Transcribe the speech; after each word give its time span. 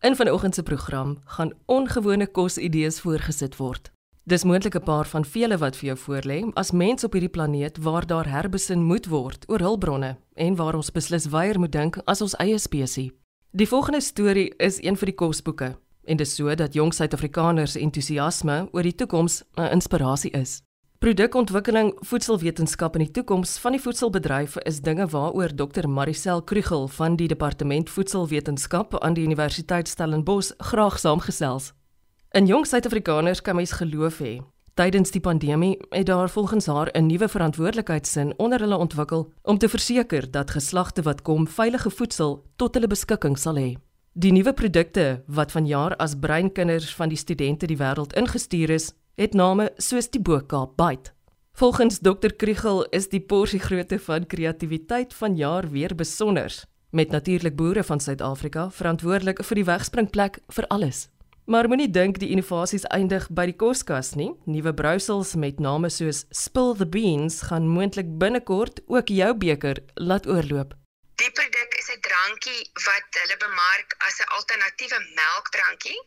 In 0.00 0.16
vanoggend 0.16 0.54
se 0.54 0.62
program 0.62 1.18
gaan 1.24 1.52
ongewone 1.66 2.26
kosidees 2.26 3.00
voorgesit 3.00 3.56
word. 3.56 3.90
Dis 4.22 4.44
moontlik 4.44 4.74
'n 4.74 4.82
paar 4.82 5.06
van 5.06 5.24
vele 5.24 5.58
wat 5.58 5.76
vir 5.76 5.86
jou 5.86 5.98
voorlê 5.98 6.52
as 6.54 6.70
mens 6.70 7.04
op 7.04 7.12
hierdie 7.12 7.30
planeet 7.30 7.78
waar 7.78 8.06
daar 8.06 8.28
herbesin 8.28 8.82
moet 8.82 9.06
word 9.06 9.44
oor 9.48 9.58
hulpbronne 9.58 10.16
en 10.34 10.56
waar 10.56 10.74
ons 10.74 10.90
beslis 10.90 11.26
weier 11.28 11.58
moet 11.58 11.72
dink 11.72 11.96
as 12.04 12.20
ons 12.20 12.36
eie 12.36 12.58
spesies. 12.58 13.10
Die 13.50 13.68
volgende 13.68 14.00
storie 14.00 14.54
is 14.56 14.82
een 14.82 14.96
vir 14.96 15.06
die 15.06 15.14
kosboeke 15.14 15.78
en 16.04 16.16
dit 16.16 16.26
is 16.26 16.34
so 16.34 16.54
dat 16.54 16.74
jong 16.74 16.94
Suid-Afrikaners 16.94 17.76
entoesiasme 17.76 18.68
oor 18.72 18.82
die 18.82 18.94
toekoms 18.94 19.44
'n 19.56 19.72
inspirasie 19.72 20.30
is. 20.30 20.62
Produkontwikkeling, 21.00 21.94
voedselwetenskap 22.04 22.98
en 22.98 23.00
die 23.00 23.12
toekoms 23.16 23.54
van 23.62 23.72
die 23.72 23.80
voedselbedryf 23.80 24.58
is 24.68 24.82
dinge 24.84 25.06
waaroor 25.08 25.54
Dr. 25.56 25.86
Maricel 25.88 26.42
Krugel 26.44 26.84
van 26.92 27.16
die 27.16 27.28
Departement 27.28 27.88
Voedselwetenskap 27.88 28.98
aan 29.00 29.16
die 29.16 29.24
Universiteit 29.24 29.88
Stellenbosch 29.88 30.50
graag 30.58 30.98
saamgesels. 31.00 31.70
In 32.36 32.44
jong 32.44 32.68
Suid-Afrikaners 32.68 33.40
kan 33.40 33.56
mens 33.56 33.72
geloof 33.80 34.20
hê. 34.20 34.34
Tydens 34.76 35.16
die 35.16 35.24
pandemie 35.24 35.78
het 35.88 36.06
daar 36.12 36.28
volgens 36.28 36.66
haar 36.66 36.92
'n 36.92 37.06
nuwe 37.06 37.28
verantwoordelikheidsin 37.28 38.34
onder 38.36 38.60
hulle 38.60 38.76
ontwikkel 38.76 39.32
om 39.42 39.58
te 39.58 39.68
verseker 39.68 40.30
dat 40.30 40.50
geslagte 40.50 41.02
wat 41.02 41.22
kom 41.22 41.48
veilige 41.48 41.90
voedsel 41.90 42.44
tot 42.56 42.74
hulle 42.74 42.86
beskikking 42.86 43.38
sal 43.38 43.56
hê. 43.56 43.76
Die 44.12 44.32
nuwe 44.32 44.52
produkte 44.52 45.22
wat 45.26 45.52
vanjaar 45.52 45.96
as 45.96 46.18
breinkinders 46.18 46.94
van 46.94 47.08
die 47.08 47.18
studente 47.18 47.66
die 47.66 47.76
wêreld 47.76 48.12
ingestuur 48.12 48.70
is, 48.70 48.92
het 49.14 49.34
name 49.34 49.70
soos 49.76 50.10
die 50.10 50.20
Bokaap 50.20 50.76
byt. 50.76 51.12
Volgens 51.52 51.98
Dr 51.98 52.32
Krugel 52.36 52.84
is 52.84 53.08
die 53.08 53.20
porsie 53.20 53.60
grootte 53.60 53.98
van 53.98 54.26
kreatiwiteit 54.26 55.14
vanjaar 55.14 55.70
weer 55.70 55.94
besonder, 55.94 56.64
met 56.90 57.10
natuurlik 57.10 57.56
boere 57.56 57.84
van 57.84 58.00
Suid-Afrika 58.00 58.70
verantwoordelik 58.70 59.44
vir 59.44 59.60
die 59.60 59.64
wegspringplek 59.64 60.38
vir 60.48 60.66
alles. 60.66 61.08
Maar 61.50 61.68
moenie 61.68 61.90
dink 61.90 62.20
die 62.22 62.30
innovasies 62.30 62.84
eindig 62.94 63.24
by 63.34 63.48
die 63.50 63.56
koskas 63.58 64.12
nie. 64.14 64.30
Nuwe 64.46 64.70
brousels 64.74 65.34
met 65.34 65.58
name 65.58 65.90
soos 65.90 66.24
Spill 66.30 66.76
the 66.78 66.86
Beans 66.86 67.40
gaan 67.48 67.66
moontlik 67.66 68.12
binnekort 68.22 68.78
ook 68.86 69.10
jou 69.10 69.32
beker 69.34 69.82
laat 69.94 70.28
oorloop. 70.30 70.76
Die 71.20 71.32
produk 71.36 71.74
is 71.80 71.90
'n 71.90 72.00
drankie 72.06 72.62
wat 72.86 73.08
hulle 73.22 73.36
bemark 73.46 73.96
as 74.06 74.20
'n 74.20 74.30
alternatiewe 74.36 74.98
melkdrankie 75.18 76.00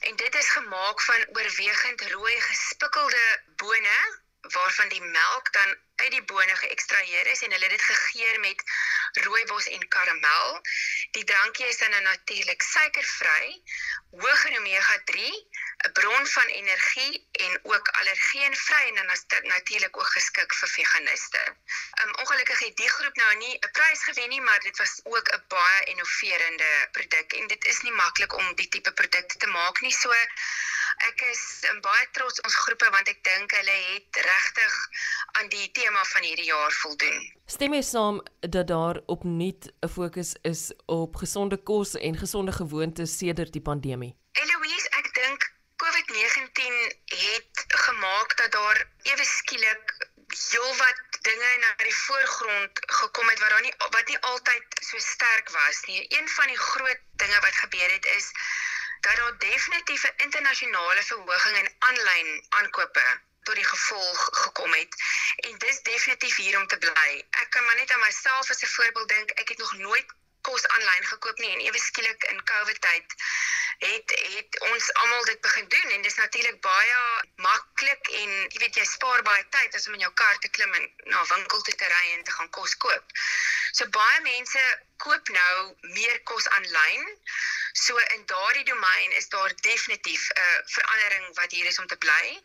en 0.00 0.16
dit 0.16 0.34
is 0.34 0.48
gemaak 0.48 1.02
van 1.02 1.26
oorwegend 1.32 2.00
rooi 2.00 2.40
gespikkelde 2.40 3.42
bone 3.56 4.20
waarvan 4.40 4.88
die 4.88 5.02
melk 5.02 5.52
dan 5.52 5.76
uit 5.96 6.10
die 6.10 6.22
bone 6.22 6.56
geëkstraheer 6.56 7.26
is 7.26 7.42
en 7.42 7.52
hulle 7.52 7.68
dit 7.68 7.82
gegeur 7.82 8.40
met 8.40 8.62
rooibos 9.24 9.66
en 9.66 9.88
karamel. 9.88 10.60
Die 11.10 11.24
drankie 11.24 11.66
is 11.66 11.78
dan 11.78 12.02
natuurlik 12.02 12.62
suikervry, 12.62 13.62
hoog 14.10 14.44
in 14.44 14.58
omega-3, 14.58 15.28
'n 15.86 15.92
bron 15.92 16.26
van 16.26 16.46
energie 16.46 17.28
en 17.32 17.60
ook 17.62 17.88
allergeenvry 17.88 18.82
en 18.88 18.94
dan 18.94 19.10
natuurlik 19.42 19.96
ook 19.96 20.10
geskik 20.16 20.54
vir 20.54 20.68
veganiste. 20.68 21.42
Um 22.04 22.12
ongelukkig 22.22 22.58
het 22.58 22.76
die 22.76 22.90
groep 22.96 23.16
nou 23.16 23.36
nie 23.36 23.54
'n 23.54 23.70
prys 23.72 24.02
gewen 24.04 24.28
nie, 24.28 24.40
maar 24.40 24.60
dit 24.60 24.76
was 24.78 25.00
ook 25.02 25.28
'n 25.28 25.44
baie 25.48 25.84
innoverende 25.84 26.88
produk 26.92 27.32
en 27.32 27.46
dit 27.46 27.64
is 27.64 27.80
nie 27.80 27.92
maklik 27.92 28.32
om 28.36 28.54
die 28.54 28.68
tipe 28.68 28.92
produkte 28.92 29.38
te 29.38 29.46
maak 29.46 29.80
nie. 29.80 29.92
So 29.92 30.10
ek 31.08 31.20
is 31.30 31.64
um, 31.70 31.80
baie 31.80 32.06
trots 32.12 32.40
ons 32.40 32.54
groepe 32.54 32.90
want 32.90 33.08
ek 33.08 33.24
dink 33.24 33.50
hulle 33.50 33.76
het 33.92 34.16
regtig 34.16 34.74
aan 35.32 35.48
die 35.48 35.70
tema 35.72 36.04
van 36.04 36.22
hierdie 36.22 36.44
jaar 36.44 36.72
voldoen. 36.72 37.32
Stem 37.46 37.74
jy 37.74 37.82
saam 37.82 38.20
dat 38.40 38.66
daar 38.66 39.00
opnuut 39.06 39.72
'n 39.80 39.88
fokus 39.88 40.36
is 40.42 40.72
op 40.86 41.16
gesonde 41.16 41.56
kos 41.56 41.94
en 41.94 42.16
gesonde 42.16 42.52
gewoontes 42.52 43.18
sedert 43.18 43.52
die 43.52 43.66
pandemie? 43.70 44.16
Eloise, 44.32 44.88
ek 44.98 45.14
dink 45.14 45.49
COVID-19 46.00 46.96
het 47.04 47.64
gemaak 47.66 48.36
dat 48.36 48.52
daar 48.52 48.86
ewe 49.02 49.24
skielik 49.24 50.06
heelwat 50.50 51.00
dinge 51.20 51.56
na 51.58 51.74
die 51.76 51.94
voorgrond 51.94 52.80
gekom 52.86 53.28
het 53.28 53.38
wat 53.38 53.48
daar 53.48 53.60
nie 53.60 53.74
wat 53.76 54.06
nie 54.06 54.18
altyd 54.18 54.64
so 54.80 54.98
sterk 54.98 55.50
was 55.50 55.80
nie. 55.84 56.18
Een 56.18 56.28
van 56.28 56.46
die 56.46 56.58
groot 56.58 57.00
dinge 57.12 57.40
wat 57.40 57.54
gebeur 57.54 57.90
het 57.92 58.06
is 58.06 58.30
dat 59.00 59.16
daar 59.16 59.38
definitief 59.38 60.04
'n 60.04 60.12
internasionale 60.16 61.02
verhoging 61.02 61.56
in 61.56 61.74
aanlyn 61.78 62.46
aankope 62.48 63.20
tot 63.42 63.54
die 63.54 63.64
gevolg 63.64 64.28
gekom 64.32 64.72
het 64.72 65.02
en 65.36 65.58
dis 65.58 65.82
definitief 65.82 66.36
hier 66.36 66.58
om 66.60 66.66
te 66.66 66.78
bly. 66.78 67.24
Ek 67.30 67.50
kan 67.50 67.64
maar 67.64 67.74
net 67.74 67.92
aan 67.92 68.00
myself 68.00 68.50
as 68.50 68.62
'n 68.62 68.74
voorbeeld 68.76 69.08
dink, 69.08 69.30
ek 69.30 69.48
het 69.48 69.58
nog 69.58 69.72
nooit 69.72 70.06
kos 70.50 70.66
aanlyn 70.74 71.10
gekoop 71.14 71.38
nie 71.38 71.54
en 71.54 71.66
ewe 71.70 71.86
skielik 71.88 72.28
in 72.34 72.44
COVID 72.52 72.84
tyd 72.90 73.18
het 73.80 74.10
het 74.36 74.60
ons 74.60 74.92
almal 74.92 75.24
dit 75.24 75.40
begin 75.40 75.68
doen 75.68 75.90
en 75.90 76.02
dis 76.02 76.14
natuurlik 76.14 76.60
baie 76.60 76.96
maklik 77.46 78.10
en 78.22 78.32
jy 78.52 78.58
weet 78.62 78.76
jy 78.80 78.84
spaar 78.84 79.22
baie 79.28 79.46
tyd 79.56 79.78
as 79.78 79.86
om 79.88 79.96
in 79.96 80.04
jou 80.04 80.12
kar 80.22 80.36
te 80.44 80.50
klim 80.56 80.74
en 80.80 80.84
na 81.12 81.22
'n 81.22 81.30
winkel 81.32 81.62
toe 81.62 81.74
te 81.74 81.88
ry 81.94 82.04
en 82.16 82.24
te 82.24 82.34
gaan 82.36 82.50
kos 82.58 82.76
koop. 82.84 83.16
So 83.72 83.88
baie 83.96 84.20
mense 84.26 84.66
koop 84.96 85.32
nou 85.38 85.56
meer 85.96 86.20
kos 86.32 86.48
aanlyn. 86.48 87.08
So 87.72 87.96
in 87.96 88.26
daardie 88.26 88.64
domein 88.64 89.12
is 89.12 89.28
daar 89.28 89.52
definitief 89.60 90.28
'n 90.28 90.38
uh, 90.44 90.60
verandering 90.76 91.34
wat 91.34 91.50
hier 91.50 91.66
is 91.66 91.78
om 91.78 91.86
te 91.86 91.96
bly. 91.96 92.42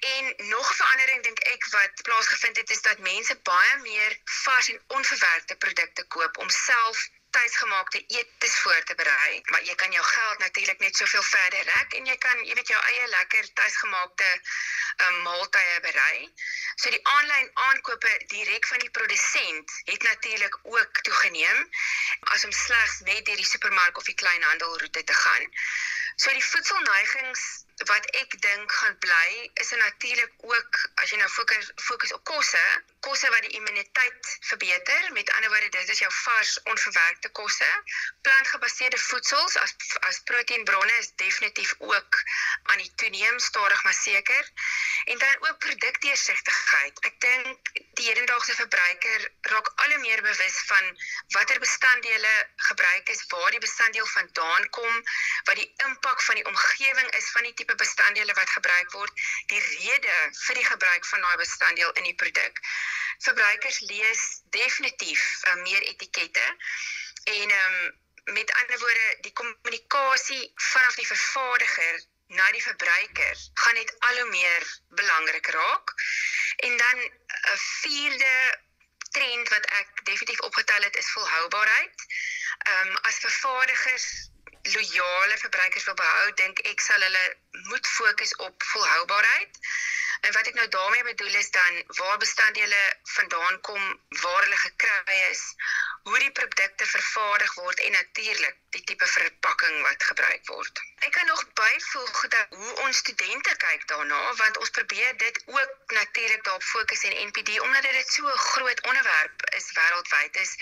En 0.00 0.34
nog 0.36 0.74
verandering 0.76 1.22
dink 1.22 1.38
ek 1.38 1.66
wat 1.70 2.02
plaasgevind 2.02 2.56
het 2.56 2.70
is 2.70 2.82
dat 2.82 2.98
mense 2.98 3.36
baie 3.36 3.76
meer 3.76 4.20
vars 4.24 4.68
en 4.68 4.82
onverwerkte 4.86 5.56
produkte 5.56 6.04
koop 6.04 6.36
om 6.36 6.50
self 6.50 7.08
tuisgemaakte 7.36 8.00
eetes 8.06 8.54
voor 8.62 8.82
te 8.88 8.94
berei, 9.00 9.40
maar 9.52 9.62
jy 9.68 9.74
kan 9.80 9.92
jou 9.92 10.04
geld 10.04 10.38
natuurlik 10.38 10.78
net 10.84 10.96
soveel 10.96 11.22
verder 11.22 11.64
rek 11.72 11.96
en 11.98 12.08
jy 12.10 12.16
kan, 12.24 12.44
jy 12.48 12.54
weet 12.58 12.72
jou 12.72 12.80
eie 12.92 13.08
lekker 13.14 13.50
tuisgemaakte 13.60 14.30
um, 15.04 15.18
maaltye 15.26 15.80
berei. 15.88 16.30
So 16.76 16.92
die 16.94 17.02
aanlyn 17.16 17.50
aankope 17.66 18.14
direk 18.32 18.68
van 18.72 18.80
die 18.84 18.90
produsent 18.98 19.76
het 19.90 20.08
natuurlik 20.08 20.58
ook 20.62 21.02
toegeneem 21.08 21.60
as 22.32 22.48
om 22.48 22.56
slegs 22.62 22.98
net 23.10 23.24
deur 23.28 23.44
die 23.44 23.52
supermark 23.52 24.00
of 24.00 24.08
die 24.08 24.18
kleinhandelroete 24.24 25.04
te 25.04 25.20
gaan. 25.24 25.48
So 26.16 26.32
die 26.32 26.44
voedselneigings 26.50 27.46
wat 27.84 28.06
ek 28.16 28.38
dink 28.40 28.72
gaan 28.72 28.98
bly 29.04 29.50
is 29.60 29.70
natuurlik 29.76 30.32
ook 30.48 30.78
as 31.02 31.12
jy 31.12 31.18
nou 31.20 31.28
fokus 31.28 31.72
fokus 31.88 32.12
op 32.16 32.24
kosse, 32.24 32.62
kosse 33.06 33.30
wat 33.30 33.44
die 33.46 33.54
immuniteit 33.58 34.30
verbeter. 34.50 35.12
Met 35.12 35.30
ander 35.36 35.50
woorde, 35.52 35.68
dit 35.68 35.88
is 35.94 36.02
jou 36.02 36.12
vars, 36.12 36.52
onverwerkte 36.72 37.30
kosse. 37.38 37.68
Plantgebaseerde 38.26 38.98
voedsels 38.98 39.56
as 39.62 39.74
as 40.10 40.20
proteïenbronne 40.30 40.96
is 41.02 41.12
definitief 41.22 41.74
ook 41.78 42.18
aan 42.72 42.82
die 42.82 42.92
toeneem 43.02 43.38
stadig 43.38 43.84
maar 43.84 43.98
seker. 43.98 44.50
En 45.04 45.18
dan 45.18 45.36
ook 45.48 45.58
produkdeursigtigheid. 45.58 47.04
Ek 47.10 47.20
dink 47.20 47.70
die 48.00 48.08
hedendaagse 48.08 48.54
verbruiker 48.58 49.28
raak 49.52 49.70
al 49.84 49.94
hoe 49.94 50.02
meer 50.02 50.22
bewus 50.22 50.56
van 50.70 50.90
watter 51.36 51.60
bestanddele 51.62 52.34
gebruik 52.70 53.08
is, 53.14 53.24
waar 53.28 53.50
die 53.50 53.62
bestanddeel 53.62 54.06
vandaan 54.06 54.68
kom, 54.78 55.02
wat 55.44 55.56
die 55.62 55.68
impak 55.86 56.22
van 56.28 56.40
die 56.40 56.46
omgewing 56.52 57.10
is 57.20 57.30
van 57.30 57.48
die 57.48 57.54
tipe 57.54 57.74
bestanddele 57.74 58.34
wat 58.40 58.50
gebruik 58.58 58.92
word, 58.98 59.24
die 59.52 59.62
rede 59.68 60.16
vir 60.46 60.60
die 60.60 60.68
gebruik 60.72 61.06
van 61.12 61.26
daai 61.28 61.36
bestanddeel 61.44 61.92
in 62.02 62.10
die 62.10 62.18
produk. 62.24 62.62
Verbruikers 63.18 63.80
lees 63.80 64.24
definitief 64.50 65.22
uh, 65.44 65.54
meer 65.62 65.82
etikette 65.82 66.46
en 67.24 67.50
ehm 67.50 67.78
um, 67.78 68.04
met 68.26 68.52
ander 68.52 68.78
woorde 68.78 69.16
die 69.20 69.32
kommunikasie 69.32 70.52
vanaf 70.54 70.94
die 70.94 71.06
vervaardiger 71.06 72.00
na 72.26 72.50
die 72.50 72.62
verbruiker 72.62 73.42
gaan 73.54 73.74
net 73.78 73.92
al 73.98 74.16
hoe 74.18 74.30
meer 74.30 74.64
belangrik 74.88 75.46
raak. 75.46 75.92
En 76.56 76.76
dan 76.76 76.98
'n 76.98 77.10
uh, 77.52 77.56
vierde 77.56 78.34
trend 79.10 79.48
wat 79.48 79.66
ek 79.80 80.04
definitief 80.04 80.40
opgetel 80.40 80.82
het 80.82 80.96
is 80.96 81.10
volhoubaarheid. 81.10 82.06
Ehm 82.58 82.88
um, 82.88 82.96
as 82.96 83.18
vervaardigers 83.26 84.06
loyale 84.74 85.38
verbruikers 85.38 85.84
wil 85.84 85.94
behou, 85.94 86.32
dink 86.32 86.58
ek 86.58 86.80
sal 86.80 87.00
hulle 87.00 87.24
moet 87.72 87.86
fokus 87.86 88.36
op 88.36 88.62
volhoubaarheid. 88.72 89.58
En 90.20 90.32
wat 90.32 90.46
ek 90.46 90.54
nou 90.54 90.68
daarmee 90.68 91.02
bedoel 91.02 91.34
is 91.34 91.50
dan 91.50 91.82
waar 91.86 92.18
bestanddele 92.18 92.82
vandaan 93.02 93.60
kom, 93.60 94.00
waar 94.08 94.42
hulle 94.42 94.56
gekry 94.56 95.18
is, 95.30 95.42
hoe 96.02 96.18
die 96.18 96.32
produkte 96.32 96.86
vervaardig 96.86 97.54
word 97.54 97.80
en 97.80 97.92
natuurlik 97.92 98.56
die 98.76 98.82
tipe 98.90 99.06
verpakking 99.06 99.82
wat 99.82 100.02
gebruik 100.10 100.46
word. 100.46 100.82
Ek 101.06 101.12
kan 101.12 101.26
nog 101.26 101.42
byvoeg 101.60 102.20
dat 102.34 102.46
hoe 102.60 102.74
ons 102.86 102.96
studente 102.96 103.56
kyk 103.64 103.86
daarna, 103.92 104.20
want 104.42 104.58
ons 104.62 104.70
probeer 104.78 105.16
dit 105.22 105.42
ook 105.46 105.96
natuurlik 105.98 106.44
daarop 106.44 106.62
fokus 106.62 107.02
en 107.10 107.18
NPD 107.26 107.60
omdat 107.60 107.82
dit 107.82 108.12
so 108.12 108.30
'n 108.32 108.44
groot 108.50 108.80
onderwerp 108.90 109.46
is 109.60 109.72
wêreldwyd 109.78 110.36
is 110.44 110.54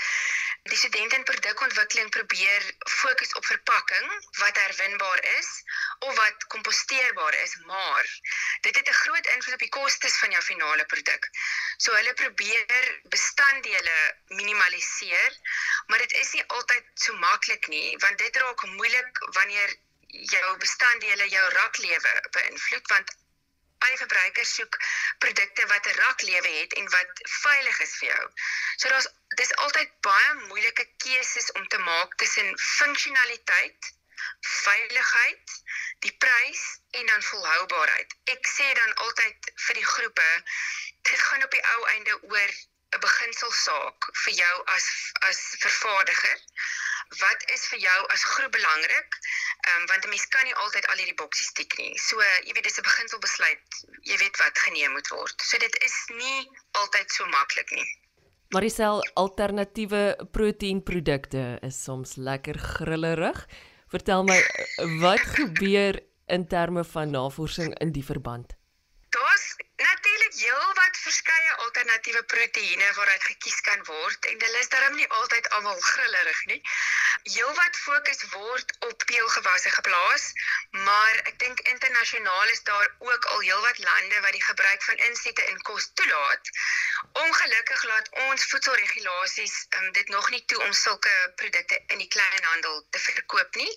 Die 0.73 0.77
studente 0.77 1.17
in 1.17 1.25
produkontwikkeling 1.29 2.11
probeer 2.11 2.63
fokus 2.89 3.33
op 3.41 3.45
verpakking 3.47 4.07
wat 4.39 4.57
herwinbaar 4.57 5.25
is 5.39 5.49
of 5.99 6.15
wat 6.17 6.47
komposteerbaar 6.55 7.35
is, 7.35 7.57
maar 7.67 8.07
dit 8.61 8.77
het 8.77 8.89
'n 8.89 9.01
groot 9.03 9.27
invloed 9.27 9.55
op 9.55 9.65
die 9.67 9.75
kostes 9.79 10.17
van 10.19 10.31
jou 10.31 10.43
finale 10.43 10.87
produk. 10.87 11.29
So 11.77 11.93
hulle 11.95 12.15
probeer 12.15 13.01
bestanddele 13.17 13.97
minimaliseer 14.29 15.33
maar 15.87 15.99
dit 15.99 16.13
is 16.13 16.33
nie 16.33 16.45
altyd 16.47 16.85
so 16.95 17.17
maklik 17.27 17.67
nie 17.67 17.97
want 18.05 18.19
dit 18.19 18.37
raak 18.37 18.63
moeilik 18.79 19.19
wanneer 19.39 19.77
jou 20.09 20.57
bestanddele 20.65 21.29
jou 21.29 21.45
raklewe 21.59 22.15
beïnvloed 22.39 22.89
want 22.95 23.17
baie 23.85 23.97
verbruikers 24.03 24.55
soek 24.59 24.79
produkte 25.25 25.67
wat 25.73 25.87
'n 25.91 25.99
raklewe 26.03 26.53
het 26.61 26.73
en 26.81 26.91
wat 26.97 27.25
veilig 27.41 27.81
is 27.87 27.97
vir 28.01 28.09
jou. 28.09 28.25
So 28.77 28.89
daar's 28.89 29.11
dis 29.41 29.55
altyd 29.67 29.91
baie 30.09 30.35
moeilike 30.35 30.87
keuses 31.07 31.53
om 31.53 31.69
te 31.69 31.79
maak 31.79 32.17
tussen 32.23 32.59
funksionaliteit, 32.59 33.93
veiligheid, 34.41 35.57
die 36.07 36.15
prys 36.27 36.63
en 36.91 37.07
dan 37.07 37.23
volhoubaarheid. 37.31 38.17
Ek 38.37 38.47
sê 38.57 38.69
dan 38.81 38.95
altyd 39.07 39.51
vir 39.67 39.81
die 39.81 39.91
groepe, 39.95 40.31
dit 41.11 41.21
gaan 41.21 41.45
op 41.45 41.51
die 41.51 41.67
ou 41.75 41.83
einde 41.97 42.19
oor 42.23 42.51
'n 42.95 43.01
beginselsaak 43.07 44.09
vir 44.25 44.35
jou 44.41 44.57
as 44.77 44.87
as 45.31 45.41
vervaardiger. 45.65 46.39
Wat 47.09 47.41
is 47.55 47.67
vir 47.71 47.79
jou 47.79 47.99
as 48.15 48.25
groep 48.25 48.53
belangrik? 48.53 49.19
Ehm 49.65 49.81
um, 49.81 49.87
want 49.91 50.05
'n 50.05 50.09
mens 50.09 50.27
kan 50.29 50.45
nie 50.45 50.55
altyd 50.55 50.87
al 50.87 50.97
hierdie 50.97 51.21
boksies 51.23 51.53
tik 51.53 51.77
nie. 51.79 51.93
So 51.99 52.21
jy 52.21 52.53
weet 52.53 52.65
dis 52.65 52.79
'n 52.79 52.89
beginselbesluit. 52.89 53.67
Jy 54.11 54.17
weet 54.23 54.37
wat 54.43 54.59
geneem 54.67 54.93
moet 54.93 55.09
word. 55.09 55.37
So 55.43 55.59
dit 55.59 55.77
is 55.83 55.97
nie 56.09 56.41
altyd 56.71 57.11
so 57.11 57.27
maklik 57.27 57.71
nie. 57.71 57.89
Marisel, 58.49 59.03
alternatiewe 59.15 60.29
proteïenprodukte 60.33 61.59
is 61.63 61.83
soms 61.85 62.17
lekker 62.17 62.59
grillerig. 62.59 63.47
Vertel 63.89 64.25
my 64.25 64.41
wat 65.01 65.25
gebeur 65.39 66.01
in 66.27 66.47
terme 66.49 66.85
van 66.85 67.11
navorsing 67.11 67.79
in 67.79 67.93
die 67.93 68.05
verband? 68.05 68.55
natuurlik 69.77 70.35
heelwat 70.43 70.97
verskeie 71.03 71.53
alternatiewe 71.85 72.25
proteïene 72.25 72.93
waaruit 72.97 73.25
gekies 73.25 73.61
kan 73.61 73.83
word 73.85 74.27
en 74.27 74.39
hulle 74.43 74.61
is 74.65 74.71
darem 74.73 74.95
nie 74.97 75.09
altyd 75.17 75.49
almal 75.57 75.81
grillerig 75.87 76.41
nie. 76.51 76.61
Heelwat 77.35 77.77
fokus 77.77 78.23
word 78.33 78.73
op 78.89 79.05
peulgewasse 79.11 79.73
geplaas, 79.75 80.25
maar 80.87 81.21
ek 81.31 81.37
dink 81.43 81.61
internasionaal 81.75 82.53
is 82.55 82.63
daar 82.71 82.89
ook 82.99 83.29
al 83.35 83.45
heelwat 83.45 83.83
lande 83.89 84.21
wat 84.27 84.33
die 84.39 84.47
gebruik 84.47 84.87
van 84.89 85.05
insette 85.09 85.45
in 85.53 85.61
kos 85.69 85.91
toelaat. 86.01 86.53
Ongelukkig 87.27 87.85
laat 87.91 88.09
ons 88.29 88.49
voedselregulasies 88.55 89.59
um, 89.81 89.93
dit 89.93 90.09
nog 90.17 90.31
nie 90.31 90.45
toe 90.45 90.63
om 90.65 90.73
sulke 90.73 91.13
produkte 91.37 91.83
in 91.87 92.01
die 92.01 92.13
kleinhandel 92.17 92.87
te 92.91 93.05
verkoop 93.11 93.61
nie 93.61 93.73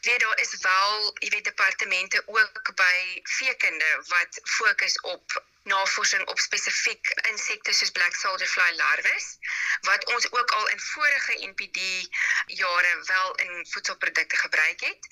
weet 0.00 0.20
daar 0.20 0.38
is 0.38 0.56
wel, 0.60 1.16
jy 1.18 1.28
weet 1.28 1.44
departemente 1.44 2.22
ook 2.26 2.74
by 2.74 3.20
veekunde 3.22 4.04
wat 4.08 4.40
fokus 4.42 5.00
op 5.00 5.42
navorsing 5.62 6.26
op 6.26 6.38
spesifiek 6.38 7.10
insekte 7.30 7.72
soos 7.72 7.90
black 7.90 8.14
soldier 8.14 8.48
fly 8.48 8.70
larwes 8.76 9.26
wat 9.80 10.04
ons 10.14 10.32
ook 10.32 10.50
al 10.50 10.68
in 10.68 10.80
vorige 10.80 11.34
NPD 11.50 11.78
jare 12.46 13.02
wel 13.04 13.34
in 13.34 13.66
voedselprodukte 13.70 14.36
gebruik 14.36 14.80
het. 14.80 15.08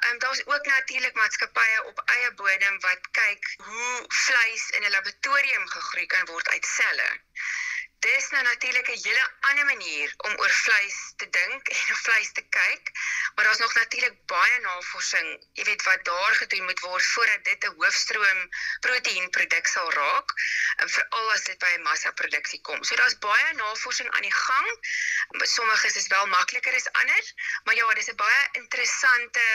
Ehm 0.00 0.12
um, 0.12 0.18
daar's 0.18 0.46
ook 0.46 0.64
natuurlik 0.66 1.14
maatskappye 1.14 1.84
op 1.84 2.02
eie 2.04 2.32
bodem 2.34 2.80
wat 2.80 3.10
kyk 3.10 3.54
hoe 3.64 4.04
vleis 4.08 4.68
in 4.70 4.82
'n 4.82 4.90
laboratorium 4.90 5.68
gegroei 5.68 6.06
kan 6.06 6.24
word 6.24 6.48
uit 6.48 6.66
selle. 6.66 7.08
Dis 8.00 8.30
nou 8.32 8.42
natuurlik 8.42 8.88
'n 8.88 9.00
hele 9.04 9.24
ander 9.48 9.64
manier 9.64 10.12
om 10.16 10.38
oor 10.42 10.50
vleis 10.50 10.98
te 11.16 11.26
dink 11.30 11.68
en 11.68 11.90
op 11.94 12.00
vleis 12.06 12.32
te 12.32 12.44
kyk, 12.56 12.90
maar 13.34 13.44
daar's 13.44 13.58
nog 13.58 13.74
natuurlik 13.74 14.16
baie 14.26 14.60
navorsing, 14.60 15.28
jy 15.52 15.64
weet 15.64 15.82
wat 15.82 16.04
daar 16.04 16.34
gedoen 16.34 16.64
moet 16.64 16.80
word 16.80 17.04
voordat 17.06 17.44
dit 17.44 17.64
'n 17.64 17.74
hoofstroom 17.76 18.40
proteïenproduk 18.80 19.66
sal 19.66 19.92
raak, 19.92 20.32
en 20.76 20.88
veral 20.96 21.32
as 21.32 21.44
dit 21.44 21.58
by 21.58 21.72
'n 21.74 21.82
massaproduksie 21.82 22.60
kom. 22.60 22.84
So 22.84 22.96
daar's 22.96 23.18
baie 23.18 23.52
navorsing 23.52 24.10
aan 24.10 24.28
die 24.28 24.38
gang. 24.46 24.68
Sommige 25.56 25.86
is 25.86 26.06
wel 26.06 26.26
makliker 26.26 26.74
as 26.74 26.92
ander, 26.92 27.24
maar 27.64 27.74
ja, 27.74 27.94
dis 27.94 28.08
'n 28.08 28.16
baie 28.16 28.48
interessante 28.52 29.46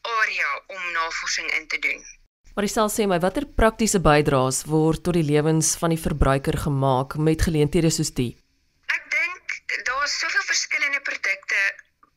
area 0.00 0.62
om 0.66 0.90
navorsing 0.90 1.52
in 1.52 1.68
te 1.68 1.78
doen. 1.78 2.19
Marisel 2.56 2.88
sê 2.90 3.06
my 3.06 3.20
watter 3.22 3.44
praktiese 3.60 4.00
bydraes 4.02 4.64
word 4.66 5.04
tot 5.06 5.14
die 5.14 5.26
lewens 5.26 5.76
van 5.78 5.94
die 5.94 6.02
verbruiker 6.06 6.56
gemaak 6.66 7.14
met 7.26 7.44
geleenthede 7.46 7.92
soos 7.94 8.10
die? 8.16 8.32
Ek 8.96 9.04
dink 9.14 9.54
daar's 9.86 10.16
soveel 10.18 10.42
verskillende 10.48 11.00
produkte 11.06 11.60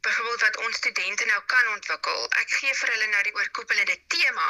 byvoorbeeld 0.03 0.41
wat 0.41 0.57
ons 0.65 0.80
studente 0.81 1.25
nou 1.25 1.41
kan 1.53 1.69
ontwikkel. 1.75 2.19
Ek 2.41 2.50
gee 2.57 2.74
vir 2.80 2.91
hulle 2.94 3.07
nou 3.12 3.21
die 3.27 3.35
oorkoepelende 3.38 3.95
tema, 4.15 4.50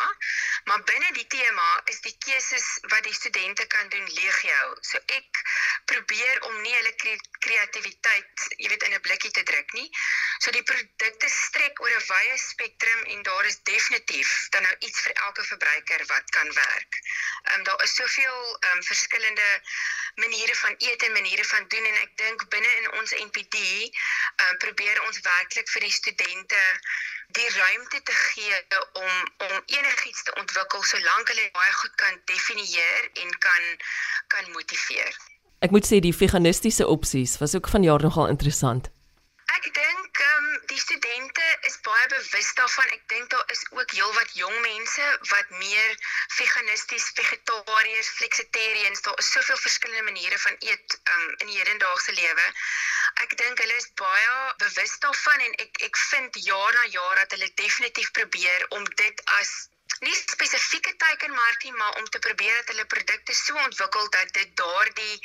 maar 0.72 0.88
binne 0.88 1.12
die 1.20 1.28
tema 1.36 1.68
is 1.92 2.00
die 2.08 2.16
keuses 2.26 2.66
wat 2.94 3.04
die 3.04 3.18
studente 3.20 3.68
kan 3.76 3.92
doen 3.94 4.08
legio. 4.16 4.64
So 4.90 5.04
ek 5.20 5.44
probeer 5.92 6.42
om 6.48 6.62
nie 6.64 6.74
hulle 6.80 6.96
kreatiwiteit, 7.46 8.48
jy 8.58 8.72
weet, 8.72 8.88
in 8.88 8.96
'n 8.98 9.06
blikkie 9.10 9.36
te 9.36 9.44
druk 9.52 9.76
nie. 9.78 9.90
So 10.44 10.52
die 10.52 10.64
produkte 10.68 11.30
strek 11.32 11.80
oor 11.80 11.94
'n 11.98 12.06
wye 12.10 12.38
spektrum 12.38 13.04
en 13.16 13.24
daar 13.30 13.46
is 13.52 13.60
definitief 13.64 14.32
dan 14.56 14.64
nou 14.68 14.76
iets 14.80 15.00
vir 15.06 15.14
elke 15.28 15.44
verbruiker 15.52 16.02
wat 16.14 16.30
kan 16.38 16.50
werk. 16.54 16.92
Ehm 17.44 17.60
um, 17.60 17.64
daar 17.64 17.84
is 17.84 17.96
soveel 17.96 18.40
ehm 18.60 18.78
um, 18.78 18.84
verskillende 18.84 19.50
maniere 20.16 20.56
van 20.56 20.76
eet 20.78 21.04
en 21.04 21.12
maniere 21.20 21.46
van 21.46 21.68
doen 21.68 21.86
en 21.92 21.98
ek 22.06 22.18
dink 22.26 22.50
binne 22.50 22.74
in 22.82 22.92
ons 23.00 23.12
NPD 23.28 23.56
ehm 23.64 24.50
um, 24.50 24.58
probeer 24.58 25.02
ons 25.08 25.20
werk 25.20 25.32
werklik 25.44 25.70
vir 25.70 25.82
die 25.88 25.92
studente 25.92 26.62
die 27.38 27.50
ruimte 27.50 28.02
te 28.04 28.16
gee 28.16 28.58
om 28.94 29.14
om 29.48 29.54
enigiets 29.66 30.24
te 30.24 30.34
ontwikkel 30.42 30.84
solank 30.84 31.28
hulle 31.34 31.50
baie 31.58 31.74
goed 31.82 31.96
kan 31.96 32.20
definieer 32.32 33.10
en 33.24 33.38
kan 33.46 33.64
kan 34.28 34.52
motiveer. 34.52 35.14
Ek 35.66 35.72
moet 35.72 35.88
sê 35.88 36.00
die 36.04 36.16
veganistiese 36.16 36.88
opsies 36.88 37.38
was 37.42 37.56
ook 37.56 37.70
vanjaar 37.76 38.02
nogal 38.08 38.28
interessant. 38.28 38.90
Ek 39.58 39.70
dink 39.74 40.03
ehm 40.22 40.46
um, 40.46 40.62
die 40.66 40.80
studente 40.80 41.58
is 41.62 41.80
baie 41.86 42.08
bewus 42.08 42.50
daarvan. 42.54 42.90
Ek 42.96 43.08
dink 43.14 43.30
daar 43.30 43.52
is 43.56 43.64
ook 43.70 43.92
heelwat 43.98 44.34
jong 44.40 44.60
mense 44.62 45.06
wat 45.32 45.50
meer 45.50 45.96
veganisties, 46.36 47.08
vegetariërs, 47.20 48.10
flexitarians, 48.18 49.02
daar 49.02 49.18
is 49.24 49.32
soveel 49.32 49.58
verskillende 49.58 50.04
maniere 50.12 50.40
van 50.40 50.56
eet 50.60 50.98
um, 51.14 51.30
in 51.38 51.48
die 51.48 51.58
hedendaagse 51.58 52.14
lewe. 52.20 52.48
Ek 53.26 53.38
dink 53.38 53.64
hulle 53.64 53.78
is 53.82 53.90
baie 54.02 54.36
bewus 54.66 54.98
daarvan 55.06 55.46
en 55.48 55.56
ek 55.66 55.82
ek 55.90 56.02
vind 56.08 56.42
jaar 56.46 56.74
na 56.74 56.86
jaar 56.98 57.22
dat 57.22 57.38
hulle 57.38 57.54
definitief 57.62 58.12
probeer 58.20 58.66
om 58.78 58.86
dit 59.06 59.24
as 59.40 59.54
nie 60.06 60.16
spesifieke 60.20 60.94
teikenmarkie 61.06 61.74
maar 61.80 61.98
om 62.02 62.06
te 62.10 62.20
probeer 62.20 62.56
dat 62.60 62.74
hulle 62.74 62.86
produkte 62.96 63.34
so 63.40 63.58
ontwikkel 63.66 64.10
dat 64.18 64.34
dit 64.38 64.56
daardie 64.62 65.18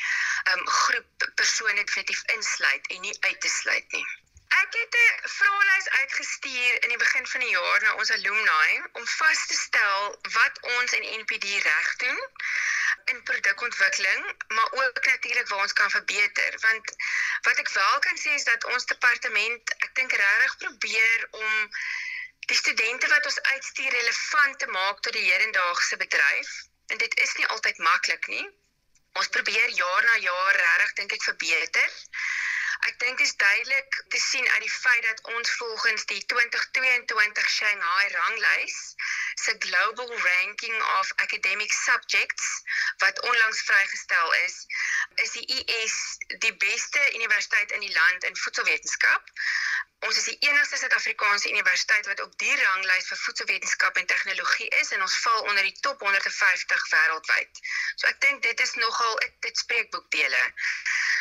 um, 0.52 0.64
groep 0.80 1.28
persone 1.42 1.84
definitief 1.84 2.24
insluit 2.38 2.90
en 2.96 3.00
nie 3.00 3.16
uit 3.20 3.40
te 3.40 3.52
sluit 3.58 3.98
nie. 3.98 4.06
Ek 4.48 4.74
het 4.80 4.94
'n 4.94 5.28
vraelys 5.28 5.88
uitgestuur 5.88 6.82
in 6.82 6.88
die 6.88 6.96
begin 6.96 7.26
van 7.26 7.40
die 7.40 7.50
jaar 7.50 7.82
na 7.82 7.92
ons 7.94 8.10
alumni 8.10 8.82
om 8.92 9.06
vas 9.06 9.46
te 9.46 9.54
stel 9.54 10.18
wat 10.36 10.60
ons 10.60 10.92
in 10.92 11.20
NPD 11.20 11.44
reg 11.62 11.96
doen 11.96 12.20
in 13.04 13.22
produkontwikkeling, 13.22 14.32
maar 14.48 14.72
ook 14.72 15.04
natuurlik 15.04 15.48
waar 15.48 15.60
ons 15.60 15.72
kan 15.72 15.90
verbeter, 15.90 16.58
want 16.60 16.94
wat 17.40 17.58
ek 17.58 17.68
wel 17.68 17.98
kan 17.98 18.18
sê 18.18 18.34
is 18.40 18.44
dat 18.44 18.64
ons 18.64 18.84
departement, 18.84 19.74
ek 19.78 19.94
dink 19.94 20.12
regtig 20.12 20.56
probeer 20.56 21.28
om 21.30 21.70
die 22.38 22.56
studente 22.56 23.08
wat 23.08 23.24
ons 23.24 23.40
uitstuur 23.42 23.90
relevant 23.90 24.58
te 24.58 24.66
maak 24.66 25.00
tot 25.00 25.12
die 25.12 25.32
hedendaagse 25.32 25.96
bedryf 25.96 26.50
en 26.86 26.98
dit 27.04 27.18
is 27.24 27.34
nie 27.36 27.46
altyd 27.46 27.78
maklik 27.78 28.26
nie. 28.26 28.46
Ons 29.12 29.28
probeer 29.28 29.68
jaar 29.68 30.04
na 30.04 30.16
jaar 30.16 30.54
regtig 30.56 30.92
dink 31.00 31.12
ek 31.12 31.28
verbeter. 31.30 31.90
Ek 32.98 33.04
dink 33.06 33.20
is 33.22 33.36
duidelik 33.38 33.96
te 34.10 34.18
sien 34.18 34.48
uit 34.48 34.60
die 34.60 34.70
feit 34.74 35.02
dat 35.06 35.20
ons 35.32 35.50
volgens 35.50 36.04
die 36.10 36.18
2022 36.32 37.50
Shanghai 37.56 38.08
ranglys 38.14 38.78
se 39.42 39.54
Global 39.58 40.10
Ranking 40.22 40.82
of 40.82 41.12
Academic 41.24 41.72
Subjects 41.72 42.48
wat 43.04 43.20
onlangs 43.20 43.62
vrygestel 43.68 44.34
is, 44.34 44.56
is 45.14 45.30
die 45.30 45.46
US 45.58 45.96
die 46.46 46.56
beste 46.56 47.04
universiteit 47.14 47.70
in 47.78 47.86
die 47.86 47.92
land 47.92 48.24
in 48.24 48.36
voedselwetenskap. 48.36 49.30
Ons 50.08 50.18
is 50.18 50.26
die 50.32 50.50
enigste 50.50 50.82
Suid-Afrikaanse 50.82 51.54
universiteit 51.54 52.10
wat 52.10 52.24
op 52.26 52.34
die 52.42 52.56
ranglys 52.64 53.06
vir 53.12 53.22
voedselwetenskap 53.28 54.02
en 54.02 54.10
tegnologie 54.10 54.68
is 54.82 54.90
en 54.98 55.06
ons 55.06 55.20
val 55.28 55.46
onder 55.46 55.62
die 55.62 55.78
top 55.86 56.02
150 56.02 56.90
wêreldwyd. 56.96 57.62
So 57.94 58.10
ek 58.10 58.20
dink 58.26 58.42
dit 58.42 58.66
is 58.66 58.74
nogal 58.82 59.22
dit 59.46 59.66
spreek 59.66 59.94
boekdele. 59.94 60.42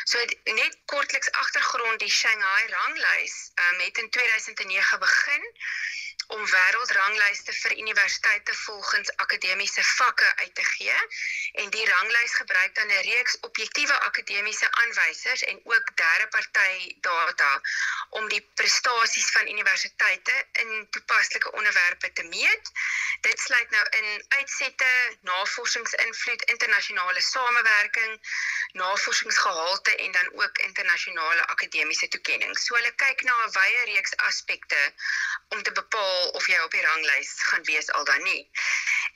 So 0.08 0.18
net 0.44 0.78
kortliks 0.86 1.32
agtergrond 1.32 2.00
die 2.00 2.10
Shanghai 2.10 2.66
ranglys 2.72 3.52
um, 3.56 3.80
het 3.80 3.98
in 3.98 4.10
2009 4.10 5.00
begin 5.00 5.44
om 6.28 6.42
wêreldranglyste 6.52 7.54
vir 7.54 7.74
universiteite 7.78 8.54
volgens 8.54 9.12
akademiese 9.16 9.84
vakke 9.84 10.32
uit 10.36 10.56
te 10.56 10.64
gee 10.64 10.98
en 11.64 11.70
die 11.76 11.86
ranglys 11.90 12.34
gebruik 12.40 12.76
dan 12.76 12.88
'n 12.88 13.06
reeks 13.10 13.38
objektiewe 13.48 14.00
akademiese 14.10 14.72
aanwysers 14.72 15.44
en 15.52 15.62
ook 15.64 15.96
derde 15.96 16.28
party 16.28 16.96
data 17.10 17.62
om 18.10 18.28
die 18.28 18.42
prestasies 18.54 19.30
van 19.32 19.48
universiteite 19.48 20.36
in 20.52 20.88
toepaslike 20.90 21.52
onderwerpe 21.52 22.14
te 22.14 22.24
meet. 22.24 22.72
Dit 23.22 23.40
sluit 23.40 23.70
nou 23.70 23.86
in 23.90 24.26
uitsette, 24.28 24.92
navorsingsinvloed, 25.22 26.42
internasionale 26.42 27.22
samewerking, 27.22 28.20
navorsingsgehalte 28.72 29.96
en 29.96 30.12
dan 30.12 30.30
ook 30.34 30.58
internasionale 30.58 31.46
akademiese 31.46 32.08
toekenning. 32.08 32.58
So 32.60 32.76
hulle 32.76 32.92
kyk 32.96 33.22
na 33.22 33.34
'n 33.46 33.52
wye 33.52 33.84
reeks 33.86 34.16
aspekte 34.16 34.94
om 35.50 35.64
te 35.64 35.72
bepaal 35.72 36.17
of 36.38 36.48
jy 36.48 36.60
op 36.64 36.72
die 36.72 36.86
ranglys 36.86 37.34
gaan 37.50 37.64
wees 37.64 37.92
al 37.92 38.06
dan 38.06 38.24
nie. 38.24 38.50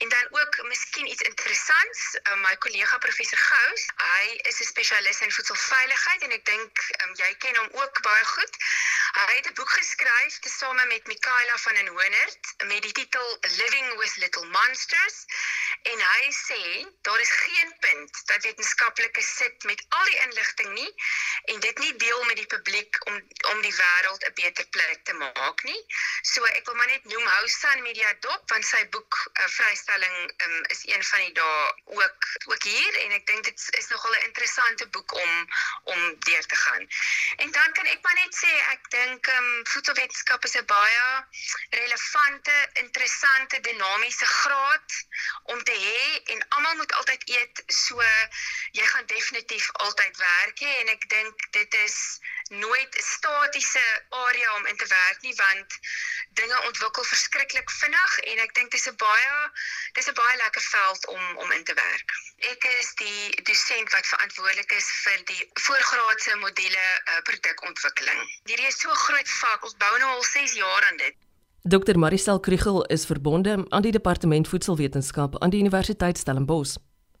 En 0.02 0.08
dan 0.08 0.26
ook 0.30 0.62
miskien 0.62 1.06
iets 1.06 1.20
interessants, 1.20 2.00
uh, 2.22 2.34
my 2.34 2.56
kollega 2.56 2.98
professor 2.98 3.38
Gous, 3.38 3.82
hy 3.96 4.24
is 4.50 4.60
'n 4.60 4.64
spesialis 4.64 5.20
in 5.20 5.32
voedselveiligheid 5.32 6.22
en 6.22 6.32
ek 6.38 6.44
dink 6.44 6.74
um, 7.02 7.12
jy 7.14 7.30
ken 7.44 7.56
hom 7.56 7.68
ook 7.82 8.00
baie 8.06 8.24
goed. 8.34 8.56
Hy 9.12 9.34
het 9.36 9.46
'n 9.50 9.54
boek 9.60 9.70
geskryf 9.70 10.38
tesame 10.38 10.84
met 10.86 11.06
Mikaela 11.06 11.58
van 11.58 11.74
den 11.74 11.86
Hoenert 11.86 12.42
met 12.64 12.82
die 12.82 12.92
titel 12.92 13.38
Living 13.40 13.94
with 14.00 14.16
Little 14.16 14.46
Monsters 14.46 15.18
en 15.82 15.98
hy 16.00 16.24
sê 16.30 16.62
daar 17.02 17.20
is 17.20 17.30
geen 17.30 17.70
punt 17.86 18.26
dat 18.26 18.42
wetenskaplikes 18.42 19.36
sit 19.36 19.62
met 19.62 19.84
al 19.88 20.04
die 20.04 20.18
inligting 20.26 20.72
nie 20.72 20.92
en 21.44 21.60
dit 21.60 21.78
nie 21.78 21.96
deel 21.96 22.24
met 22.24 22.36
die 22.36 22.46
publiek 22.46 22.98
om 23.06 23.14
om 23.52 23.62
die 23.62 23.74
wêreld 23.78 24.26
'n 24.26 24.34
beter 24.34 24.66
plek 24.66 25.04
te 25.04 25.12
maak 25.12 25.62
nie. 25.62 25.80
So 26.22 26.44
ek 26.44 26.66
wil 26.66 26.74
maar 26.74 26.92
net 26.94 27.04
noem 27.04 27.26
Housan 27.26 27.82
Media 27.82 28.12
Dop 28.20 28.42
van 28.46 28.62
sy 28.62 28.88
boek 28.88 29.14
uh, 29.32 29.48
vrystelling 29.92 30.32
um, 30.46 30.64
is 30.68 30.86
een 30.86 31.04
van 31.04 31.18
die 31.18 31.32
dae 31.32 31.74
ook 31.84 32.26
ook 32.46 32.62
hier 32.62 32.98
en 33.04 33.10
ek 33.12 33.26
dink 33.26 33.44
dit 33.44 33.68
is 33.78 33.88
nogal 33.88 34.12
'n 34.12 34.24
interessante 34.24 34.88
boek 34.88 35.14
om 35.14 35.48
om 35.82 36.16
deur 36.18 36.46
te 36.46 36.56
gaan. 36.56 36.88
En 37.36 37.50
dan 37.50 37.72
kan 37.72 37.86
ek 37.86 38.02
maar 38.02 38.14
net 38.14 38.34
sê 38.36 38.52
ek 38.74 38.90
dink 38.90 39.26
um, 39.26 39.66
voedselwetenskap 39.66 40.44
is 40.44 40.56
'n 40.56 40.64
baie 40.64 41.24
relevante, 41.70 42.68
interessante, 42.72 43.60
dinamiese 43.60 44.26
graad 44.26 44.90
om 45.42 45.62
te 45.62 45.72
hê 45.72 46.32
en 46.32 46.48
almal 46.48 46.74
moet 46.76 46.92
altyd 46.92 47.28
eet 47.28 47.62
so 47.66 48.02
jy 48.70 48.86
gaan 48.86 49.06
definitief 49.06 49.72
altyd 49.72 50.16
werk 50.16 50.58
hê 50.60 50.72
en 50.80 50.88
ek 50.88 51.08
dink 51.08 51.50
dit 51.50 51.74
is 51.74 52.20
nooit 52.48 52.96
'n 52.96 53.02
statiese 53.02 54.04
area 54.08 54.54
om 54.54 54.66
in 54.66 54.76
te 54.76 54.86
werk 54.86 55.20
nie 55.20 55.34
want 55.34 55.78
dinge 56.32 56.62
ontwikkel 56.62 57.04
verskriklik 57.04 57.70
vinnig 57.70 58.18
en 58.18 58.38
ek 58.38 58.54
dink 58.54 58.70
dis 58.70 58.88
'n 58.88 58.96
baie 58.96 59.50
dis 59.96 60.08
'n 60.08 60.18
baie 60.22 60.36
lekker 60.36 60.64
veld 60.76 61.06
om 61.14 61.24
om 61.42 61.52
in 61.52 61.64
te 61.64 61.74
werk. 61.74 62.08
Ek 62.52 62.62
is 62.80 62.88
die 62.94 63.42
dosent 63.48 63.88
wat 63.94 64.06
verantwoordelik 64.06 64.72
is 64.72 64.88
vir 65.04 65.18
die 65.24 65.42
voorgraadse 65.66 66.36
module 66.44 66.86
uh, 66.94 67.20
produkontwikkeling. 67.28 68.20
Hierdie 68.44 68.66
is 68.66 68.80
so 68.80 68.90
'n 68.90 69.04
groot 69.06 69.28
vak. 69.28 69.64
Ons 69.64 69.76
bou 69.76 69.98
nou 69.98 70.10
al 70.16 70.24
6 70.24 70.52
jaar 70.52 70.82
aan 70.90 70.96
dit. 70.96 71.14
Dr 71.64 71.98
Marisel 71.98 72.40
Krugel 72.40 72.84
is 72.84 73.06
verbonde 73.06 73.64
aan 73.68 73.82
die 73.82 73.92
departement 73.92 74.48
voedselwetenskap 74.48 75.38
aan 75.38 75.50
die 75.50 75.60
Universiteit 75.60 76.18
Stellenbosch. 76.18 76.76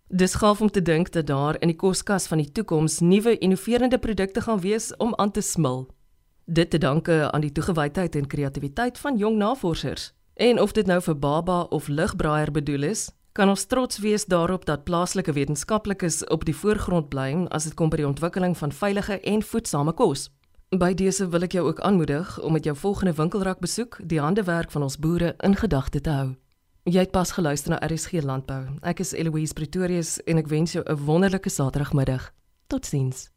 Dis 0.08 0.34
gaaf 0.34 0.60
om 0.60 0.70
te 0.70 0.82
dink 0.82 1.12
dat 1.12 1.26
daar 1.26 1.56
in 1.60 1.70
die 1.70 1.76
koskas 1.76 2.26
van 2.26 2.38
die 2.38 2.52
toekoms 2.52 2.98
nuwe 3.00 3.38
innoverende 3.38 3.98
produkte 3.98 4.40
gaan 4.40 4.60
wees 4.60 4.96
om 4.96 5.14
aan 5.14 5.30
te 5.30 5.40
smil. 5.40 5.86
Dit 6.44 6.70
te 6.70 6.78
danke 6.78 7.30
aan 7.30 7.40
die 7.40 7.52
toegewydheid 7.52 8.14
en 8.14 8.26
kreatiwiteit 8.26 8.98
van 8.98 9.16
jong 9.16 9.36
navorsers. 9.36 10.12
En 10.34 10.60
of 10.60 10.72
dit 10.72 10.86
nou 10.86 11.00
vir 11.02 11.18
baba 11.18 11.60
of 11.62 11.88
ligbraaier 11.88 12.50
bedoel 12.50 12.82
is, 12.82 13.10
kan 13.32 13.48
ons 13.48 13.64
trots 13.64 13.98
wees 13.98 14.24
daarop 14.24 14.64
dat 14.64 14.84
plaaslike 14.84 15.32
wetenskaplikes 15.32 16.24
op 16.28 16.44
die 16.44 16.56
voorgrond 16.56 17.08
bly 17.08 17.46
as 17.50 17.64
dit 17.64 17.74
kom 17.74 17.88
by 17.88 17.96
die 17.96 18.06
ontwikkeling 18.08 18.56
van 18.56 18.72
veilige 18.72 19.20
en 19.20 19.42
voedsame 19.42 19.92
kos. 19.92 20.28
By 20.72 20.94
dese 20.96 21.28
wil 21.28 21.44
ek 21.44 21.52
jou 21.52 21.66
ook 21.68 21.80
aanmoedig 21.80 22.38
om 22.40 22.52
met 22.52 22.64
jou 22.64 22.76
volgende 22.76 23.12
winkelrak 23.12 23.60
besoek 23.60 23.98
die 24.04 24.20
handewerk 24.20 24.70
van 24.70 24.82
ons 24.82 24.96
boere 24.96 25.34
in 25.44 25.56
gedagte 25.56 26.00
te 26.00 26.10
hou. 26.10 26.30
Jy 26.84 27.04
het 27.04 27.12
pas 27.12 27.32
geluister 27.32 27.70
na 27.70 27.80
RSG 27.86 28.24
Landbou. 28.24 28.64
Ek 28.82 29.00
is 29.00 29.12
Eloise 29.12 29.54
Pretorius 29.54 30.16
en 30.26 30.40
ek 30.40 30.48
wens 30.48 30.72
jou 30.72 30.84
'n 30.84 31.04
wonderlike 31.04 31.50
Saterdagmiddag. 31.50 32.32
Totsiens. 32.66 33.31